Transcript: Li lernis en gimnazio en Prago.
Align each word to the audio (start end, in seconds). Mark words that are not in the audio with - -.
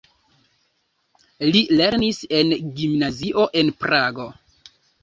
Li 1.51 1.61
lernis 1.81 2.23
en 2.41 2.57
gimnazio 2.81 3.47
en 3.63 3.75
Prago. 3.85 4.33